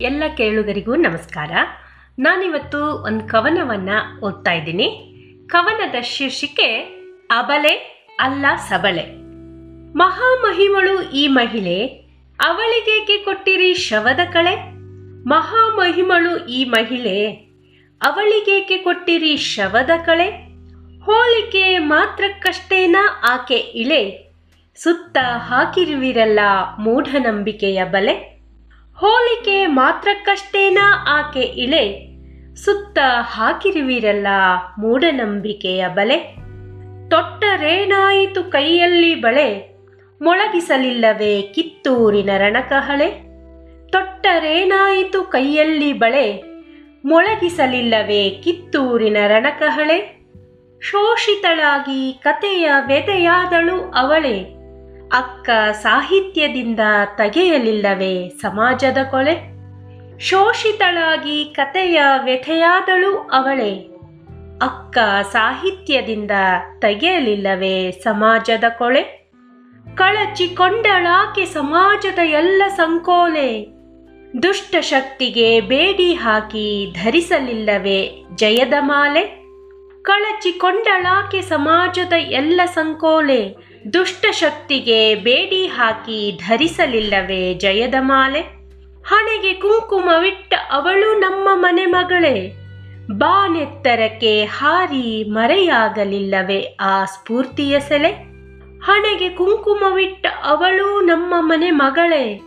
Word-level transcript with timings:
ಎಲ್ಲ 0.00 0.22
ಕೇಳುಗರಿಗೂ 0.36 0.96
ನಮಸ್ಕಾರ. 0.96 1.50
ನಾನಿವತ್ತು 2.18 2.78
ಒಂದು 2.78 3.28
ಕವನವನ್ನು 3.28 4.20
ಓದ್ತಾ 4.20 4.52
ಇದ್ದೀನಿ. 4.52 5.14
ಕವನದ 5.46 5.94
ಶೀರ್ಷಿಕೆ, 6.00 6.80
ಅಬಲೆ 7.30 8.04
ಅಲ್ಲ 8.20 8.46
ಸಬಲೆ 8.68 9.04
ಮಹಾಮಹಿಮಳು 9.96 11.02
ಈ 11.02 11.28
ಮಹಿಳೆ, 11.28 11.86
ಅವಳಿಗೇಕೆ 12.40 13.24
ಕೊಟ್ಟಿರಿ 13.24 13.74
ಶವದ 13.74 14.20
ಕಳೆ? 14.32 14.54
ಮಹಾಮಹಿಮಳು 15.28 16.46
ಈ 16.46 16.64
ಮಹಿಳೆ, 16.64 17.30
ಅವಳಿಗೇಕೆ 18.02 18.78
ಕೊಟ್ಟಿರಿ 18.78 19.36
ಶವದ 19.36 19.90
ಕಳೆ? 20.06 20.30
ಹೋಲಿಕೆ 21.04 21.78
ಮಾತ್ರಕ್ಕಷ್ಟೇನ 21.78 22.96
ಆಕೆ 23.30 23.56
ಇಳೆ? 23.56 24.32
ಸುತ್ತ 24.76 25.16
ಹಾಕಿರುವಿರಲ್ಲ 25.36 26.40
ಮೂಢನಂಬಿಕೆಯ 26.78 27.84
ಬಲೆ? 27.84 28.33
ಹೋಲಿಕೆ 28.96 29.66
ಮಾತ್ರಕ್ಕಷ್ಟೇನಾ? 29.66 31.06
ಆಕೆ 31.08 31.40
ಇಳೆ 31.40 32.14
ಸುತ್ತ 32.54 32.98
ಹಾಕಿರುವಿರಲ್ಲ 33.20 34.26
ಮೂಢನಂಬಿಕೆಯ 34.78 35.88
ಬಲೆ. 35.88 36.16
ತೊಟ್ಟರೇನಾಯಿತು 37.10 38.44
ಕೈಯಲ್ಲಿ 38.44 39.14
ಬಳೆ? 39.14 39.78
ಮೊಳಗಿಸಲಿಲ್ಲವೇ 40.22 41.42
ಕಿತ್ತೂರಿನ 41.42 42.30
ರಣಕಹಳೆ? 42.38 43.10
ತೊಟ್ಟರೇನಾಯಿತು 43.90 45.22
ಕೈಯಲ್ಲಿ 45.22 45.92
ಬಳೆ? 45.92 46.42
ಮೊಳಗಿಸಲಿಲ್ಲವೇ 47.04 48.30
ಕಿತ್ತೂರಿನ 48.30 49.16
ರಣಕಹಳೆ? 49.26 50.24
ಶೋಷಿತಳಾಗಿ 50.82 52.20
ಕತೆಯ 52.22 52.70
ವ್ಯದೆಯಾದಳು 52.86 53.90
ಅವಳೆ. 53.90 54.53
ಅಕ್ಕ 55.14 55.50
ಸಾಹಿತ್ಯದಿಂದ 55.82 56.80
ತೆಗೆಯಲಿಲ್ಲವೇ 57.16 58.28
ಸಮಾಜದ 58.28 58.98
ಕೊಳೆ 59.10 59.34
ಶೋಷಿತಳಾಗಿ 60.18 61.44
ಕತೆಯ 61.44 62.02
ವ್ಯಥೆಯಾದಳು 62.24 63.16
ಅವಳೆ. 63.16 63.72
ಅಕ್ಕ 64.62 64.98
ಸಾಹಿತ್ಯದಿಂದ 65.32 66.30
ತೆಗೆಯಲಿಲ್ಲವೇ 66.78 67.90
ಸಮಾಜದ 67.90 68.64
ಕೊಳೆ 68.78 69.02
ಕಳಚಿಕೊಂಡಳಾಕೆ 69.96 71.44
ಸಮಾಜದ 71.44 72.18
ಎಲ್ಲ 72.18 72.62
ಸಂಕೋಲೆ? 72.76 73.66
ದುಷ್ಟ 74.42 74.76
ಶಕ್ತಿಗೆ 74.80 75.60
ಬೇಡಿ 75.60 76.14
ಹಾಕಿ 76.14 76.94
ಧರಿಸಲಿಲ್ಲವೇ 77.04 78.24
ಜಯದ 78.34 78.72
ಮಾಲೆ? 78.80 79.24
ಕಳಚಿಕೊಂಡಳಾಕೆ 80.02 81.42
ಸಮಾಜದ 81.42 82.12
ಎಲ್ಲ 82.12 82.60
ಸಂಕೋಲೆ? 82.64 83.73
ದುಷ್ಟ 83.92 84.26
ಶಕ್ತಿಗೆ 84.30 85.14
ಬೇಡಿ 85.14 85.66
ಹಾಕಿ 85.66 86.40
ಧರಿಸಲಿಲ್ಲವೇ 86.48 87.54
ಜಯದ 87.54 87.94
ಮಾಲೆ? 88.00 88.40
ಹಣೆಗೆ 89.06 89.52
ಕುಂಕುಮವಿಟ್ಟ 89.52 90.54
ಅವಳು 90.72 91.18
ನಮ್ಮ 91.18 91.48
ಮನೆ 91.52 91.86
ಮಗಳೇ. 91.86 92.52
ಬಾನೆತ್ತರಕ್ಕೆ 93.12 94.44
ಹಾರಿ 94.44 95.24
ಮರೆಯಾಗಲಿಲ್ಲವೇ 95.24 96.60
ಆ 96.80 97.04
ಸ್ಫೂರ್ತಿಯ 97.04 97.80
ಸೆಲೆ? 97.80 98.10
ಹಣೆಗೆ 98.80 99.28
ಕುಂಕುಮವಿಟ್ಟ 99.28 100.26
ಅವಳು 100.44 101.00
ನಮ್ಮ 101.00 101.34
ಮನೆ 101.38 101.70
ಮಗಳೇ. 101.70 102.40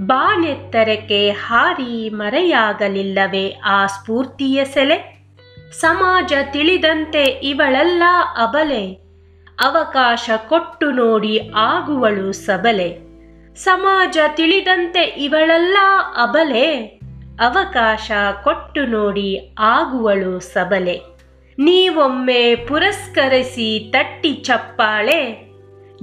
ಬಾನೆತ್ತರಕ್ಕೆ 0.00 1.30
ಹಾರಿ 1.30 2.08
ಮರೆಯಾಗಲಿಲ್ಲವೇ 2.08 3.50
ಆ 3.50 3.86
ಸ್ಫೂರ್ತಿಯ 3.86 4.64
ಸೆಲೆ? 4.64 5.28
ಸಮಾಜ 5.72 6.32
ತಿಳಿದಂತೆ 6.52 7.24
ಇವಳೆಲ್ಲ 7.24 8.02
ಅಬಲೆ. 8.42 9.03
ಅವಕಾಶ 9.64 10.30
ಕೊಟ್ಟು 10.48 10.90
ನೋಡಿ 10.90 11.50
ಆಗುವಳು 11.56 12.32
ಸಬಲೆ. 12.32 12.98
ಸಮಾಜ 13.56 14.18
ತಿಳಿದಂತೆ 14.34 15.02
ಇವಳೆಲ್ಲ 15.02 15.76
ಅಬಲೆ. 16.22 17.00
ಅವಕಾಶ 17.40 18.10
ಕೊಟ್ಟು 18.44 18.86
ನೋಡಿ 18.86 19.54
ಆಗುವಳು 19.58 20.40
ಸಬಲೆ. 20.40 21.00
ನೀವೊಮ್ಮೆ 21.58 22.54
ಪುರಸ್ಕರಿಸಿ 22.54 23.90
ತಟ್ಟಿ 23.92 24.34
ಚಪ್ಪಾಳೆ. 24.34 25.50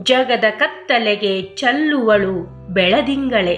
ಜಗದ 0.03 0.44
ಕತ್ತಲೆಗೆ 0.57 1.41
ಚಲ್ಲುವಳು 1.41 2.67
ಬೆಳದಿಂಗಳೆ. 2.73 3.55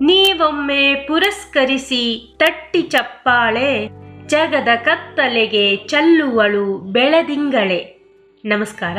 ನೀವೊಮ್ಮೆ 0.00 0.94
ಪುರಸ್ಕರಿಸಿ 0.94 2.34
ತಟ್ಟಿ 2.38 2.82
ಚಪ್ಪಾಳೆ. 2.82 3.88
ಜಗದ 4.26 4.68
ಕತ್ತಲೆಗೆ 4.76 5.76
ಚಲ್ಲುವಳು 5.76 6.78
ಬೆಳದಿಂಗಳೆ. 6.78 7.94
ನಮಸ್ಕಾರ. 8.44 8.96